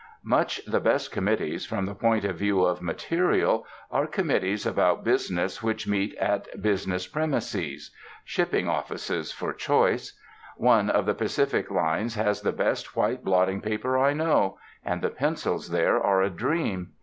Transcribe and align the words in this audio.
Much 0.25 0.59
the 0.65 0.79
best 0.79 1.11
committees 1.11 1.63
from 1.67 1.85
the 1.85 1.93
point 1.93 2.25
of 2.25 2.35
view 2.35 2.63
of 2.65 2.81
material 2.81 3.67
are 3.91 4.07
committees 4.07 4.65
about 4.65 5.03
business 5.03 5.61
which 5.61 5.87
meet 5.87 6.15
at 6.15 6.47
business 6.59 7.05
premises 7.05 7.91
shipping 8.25 8.67
offices, 8.67 9.31
for 9.31 9.53
choice. 9.53 10.19
One 10.57 10.89
of 10.89 11.05
the 11.05 11.13
Pacific 11.13 11.69
Lines 11.69 12.15
has 12.15 12.41
the 12.41 12.51
best 12.51 12.95
white 12.95 13.23
blotting 13.23 13.61
paper 13.61 13.95
I 13.95 14.13
know; 14.13 14.57
and 14.83 15.03
the 15.03 15.11
pencils 15.11 15.69
there 15.69 16.01
are 16.01 16.23
a 16.23 16.31
dream. 16.31 16.93